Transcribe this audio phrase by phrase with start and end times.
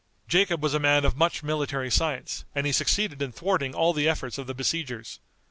[0.27, 4.09] Jacob was a man of much military science, and he succeeded in thwarting all the
[4.09, 5.19] efforts of the besiegers.